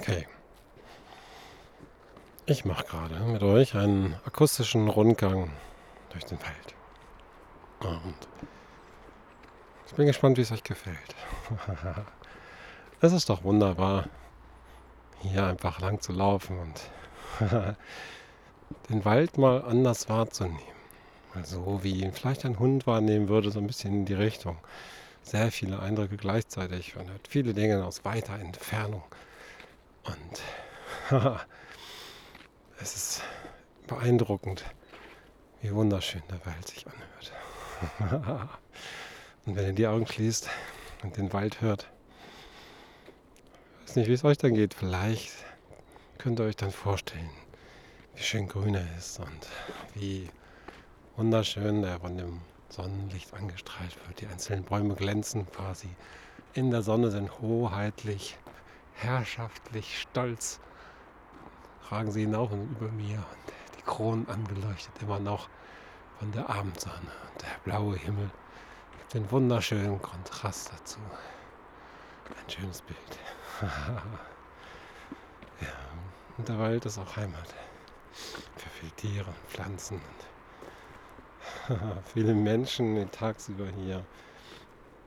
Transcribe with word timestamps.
Okay. 0.00 0.26
Ich 2.46 2.64
mache 2.64 2.84
gerade 2.84 3.20
mit 3.20 3.42
euch 3.42 3.74
einen 3.74 4.14
akustischen 4.24 4.88
Rundgang 4.88 5.52
durch 6.08 6.24
den 6.24 6.38
Wald. 6.40 6.74
Und 7.80 8.14
ich 9.86 9.92
bin 9.92 10.06
gespannt, 10.06 10.38
wie 10.38 10.40
es 10.40 10.52
euch 10.52 10.64
gefällt. 10.64 11.14
es 13.02 13.12
ist 13.12 13.28
doch 13.28 13.44
wunderbar, 13.44 14.08
hier 15.20 15.44
einfach 15.44 15.80
lang 15.80 16.00
zu 16.00 16.12
laufen 16.12 16.58
und 16.58 17.46
den 18.88 19.04
Wald 19.04 19.36
mal 19.36 19.62
anders 19.64 20.08
wahrzunehmen. 20.08 20.60
Also 21.34 21.80
wie 21.82 22.10
vielleicht 22.10 22.46
ein 22.46 22.58
Hund 22.58 22.86
wahrnehmen 22.86 23.28
würde, 23.28 23.50
so 23.50 23.58
ein 23.58 23.66
bisschen 23.66 23.92
in 23.92 24.04
die 24.06 24.14
Richtung. 24.14 24.56
Sehr 25.22 25.52
viele 25.52 25.78
Eindrücke 25.78 26.16
gleichzeitig. 26.16 26.94
Hört 26.94 27.28
viele 27.28 27.52
Dinge 27.52 27.84
aus 27.84 28.06
weiter 28.06 28.38
Entfernung. 28.38 29.02
Es 32.80 32.94
ist 32.94 33.22
beeindruckend, 33.86 34.64
wie 35.60 35.74
wunderschön 35.74 36.22
der 36.30 36.44
Wald 36.46 36.68
sich 36.68 36.86
anhört. 36.86 38.48
und 39.46 39.56
wenn 39.56 39.66
ihr 39.66 39.72
die 39.72 39.86
Augen 39.86 40.06
schließt 40.06 40.48
und 41.02 41.16
den 41.16 41.32
Wald 41.32 41.60
hört, 41.60 41.90
weiß 43.82 43.96
nicht, 43.96 44.08
wie 44.08 44.12
es 44.12 44.24
euch 44.24 44.38
dann 44.38 44.54
geht. 44.54 44.72
Vielleicht 44.72 45.32
könnt 46.18 46.38
ihr 46.38 46.46
euch 46.46 46.56
dann 46.56 46.70
vorstellen, 46.70 47.30
wie 48.14 48.22
schön 48.22 48.46
grün 48.46 48.76
er 48.76 48.96
ist 48.96 49.18
und 49.18 49.48
wie 49.94 50.28
wunderschön 51.16 51.82
er 51.82 52.00
von 52.00 52.16
dem 52.16 52.40
Sonnenlicht 52.68 53.34
angestrahlt 53.34 53.96
wird. 54.06 54.20
Die 54.20 54.26
einzelnen 54.26 54.64
Bäume 54.64 54.94
glänzen 54.94 55.50
quasi 55.50 55.88
in 56.54 56.70
der 56.70 56.82
Sonne, 56.82 57.10
sind 57.10 57.40
hoheitlich 57.40 58.38
herrschaftlich 58.94 60.00
stolz 60.00 60.60
ragen 61.90 62.12
sie 62.12 62.20
hinauf 62.22 62.50
über 62.52 62.88
mir 62.92 63.16
und 63.16 63.52
die 63.78 63.82
Kronen 63.82 64.28
angeleuchtet 64.28 64.92
immer 65.02 65.18
noch 65.18 65.48
von 66.18 66.30
der 66.32 66.48
Abendsonne 66.48 66.94
und 66.96 67.42
der 67.42 67.58
blaue 67.64 67.96
Himmel 67.96 68.30
gibt 68.98 69.14
den 69.14 69.30
wunderschönen 69.30 70.00
Kontrast 70.00 70.72
dazu. 70.72 70.98
Ein 72.28 72.50
schönes 72.50 72.82
Bild. 72.82 73.18
ja, 75.60 75.68
und 76.38 76.48
der 76.48 76.58
Wald 76.58 76.84
ist 76.86 76.98
auch 76.98 77.16
Heimat 77.16 77.54
für 78.12 78.68
viele 78.68 78.92
Tiere 78.92 79.26
und 79.28 79.48
Pflanzen 79.48 80.00
und 81.68 81.90
viele 82.12 82.34
Menschen, 82.34 82.96
die 82.96 83.06
tagsüber 83.06 83.66
hier 83.66 84.04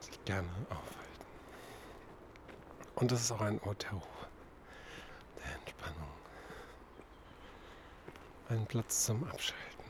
sich 0.00 0.24
gerne 0.24 0.48
aufhalten. 0.70 0.92
Und 2.94 3.12
es 3.12 3.20
ist 3.22 3.32
auch 3.32 3.40
ein 3.40 3.60
Ort 3.62 3.84
der 3.84 3.92
Ruhe, 3.92 4.02
der 5.38 5.54
Entspannung. 5.54 6.08
Ein 8.52 8.66
Platz 8.66 9.06
zum 9.06 9.24
Abschalten. 9.24 9.84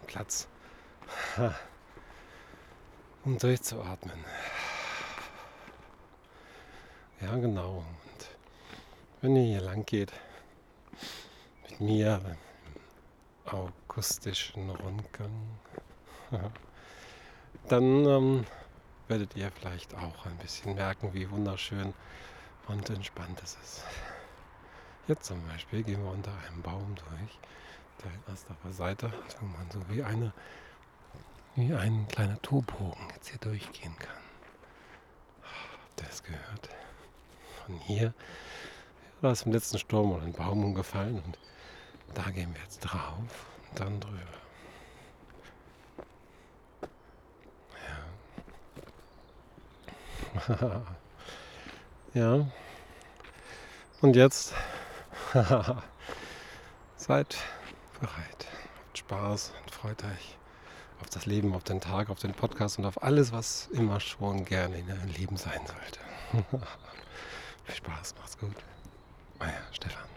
Ein 0.00 0.06
Platz, 0.08 0.48
um 3.24 3.38
durchzuatmen. 3.38 4.24
Ja, 7.20 7.36
genau. 7.36 7.76
Und 7.76 8.28
wenn 9.20 9.36
ihr 9.36 9.44
hier 9.44 9.60
lang 9.60 9.86
geht, 9.86 10.12
mit 11.62 11.80
mir 11.80 12.20
im 13.44 13.54
akustischen 13.54 14.68
Rundgang, 14.68 15.48
dann 17.68 18.04
ähm, 18.04 18.46
werdet 19.06 19.36
ihr 19.36 19.52
vielleicht 19.52 19.94
auch 19.94 20.26
ein 20.26 20.36
bisschen 20.38 20.74
merken, 20.74 21.14
wie 21.14 21.30
wunderschön 21.30 21.94
und 22.66 22.90
entspannt 22.90 23.40
es 23.44 23.56
ist. 23.62 23.84
Jetzt 25.08 25.26
zum 25.26 25.46
Beispiel 25.46 25.82
gehen 25.82 26.02
wir 26.02 26.10
unter 26.10 26.32
einem 26.46 26.62
Baum 26.62 26.94
durch, 26.96 27.38
der 28.02 28.10
erst 28.28 28.50
auf 28.50 28.56
der 28.64 28.72
Seite, 28.72 29.12
man 29.40 29.70
so 29.70 29.80
wie 29.88 30.02
eine 30.02 30.32
wie 31.54 31.72
ein 31.72 32.06
kleiner 32.08 32.40
Torbogen 32.42 33.08
jetzt 33.14 33.28
hier 33.28 33.38
durchgehen 33.38 33.96
kann. 33.98 34.22
Habt 35.42 36.02
ihr 36.02 36.08
es 36.10 36.22
gehört? 36.22 36.68
Von 37.64 37.78
hier 37.78 38.12
da 39.22 39.32
ist 39.32 39.46
im 39.46 39.52
letzten 39.52 39.78
Sturm 39.78 40.20
ein 40.20 40.32
Baum 40.32 40.62
umgefallen 40.62 41.22
und 41.24 41.38
da 42.14 42.30
gehen 42.30 42.54
wir 42.54 42.62
jetzt 42.62 42.80
drauf 42.80 43.46
und 43.70 43.80
dann 43.80 43.98
drüber. 44.00 44.20
ja. 52.14 52.46
Und 54.02 54.14
jetzt 54.14 54.52
seid 56.96 57.36
bereit. 58.00 58.46
Habt 58.86 58.98
Spaß 58.98 59.52
und 59.62 59.70
freut 59.70 60.04
euch 60.04 60.36
auf 61.00 61.10
das 61.10 61.26
Leben, 61.26 61.54
auf 61.54 61.64
den 61.64 61.80
Tag, 61.80 62.10
auf 62.10 62.18
den 62.18 62.32
Podcast 62.32 62.78
und 62.78 62.86
auf 62.86 63.02
alles, 63.02 63.32
was 63.32 63.68
immer 63.72 64.00
schon 64.00 64.44
gerne 64.44 64.78
in 64.78 64.90
eurem 64.90 65.08
Leben 65.08 65.36
sein 65.36 65.60
sollte. 65.66 66.46
Viel 67.64 67.74
Spaß, 67.74 68.14
macht's 68.18 68.38
gut. 68.38 68.56
Euer 69.40 69.52
Stefan. 69.72 70.08